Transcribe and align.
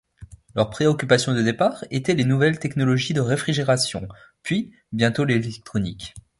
Leur 0.55 0.71
préoccupation 0.71 1.35
de 1.35 1.43
départ 1.43 1.85
était 1.91 2.15
les 2.15 2.23
nouvelles 2.25 2.57
technologies 2.57 3.13
de 3.13 3.21
réfrigération, 3.21 4.07
puis 4.41 4.71
bientôt 4.91 5.25
l'électronique. 5.25 6.15